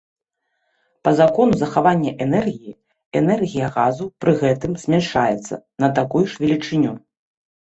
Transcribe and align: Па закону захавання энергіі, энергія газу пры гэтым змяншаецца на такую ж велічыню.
Па 1.07 1.11
закону 1.19 1.53
захавання 1.59 2.11
энергіі, 2.25 2.73
энергія 3.21 3.67
газу 3.75 4.09
пры 4.25 4.31
гэтым 4.41 4.71
змяншаецца 4.85 5.55
на 5.85 5.91
такую 6.01 6.25
ж 6.33 6.47
велічыню. 6.47 6.91